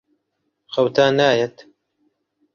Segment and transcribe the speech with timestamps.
[0.73, 1.55] خەوتان نایەت؟